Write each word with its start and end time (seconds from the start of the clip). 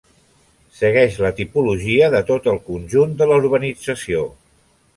Segueix 0.77 1.19
la 1.25 1.31
tipologia 1.41 2.09
de 2.17 2.23
tot 2.31 2.51
el 2.55 2.59
conjunt 2.73 3.15
de 3.23 3.31
la 3.33 3.41
urbanització. 3.45 4.29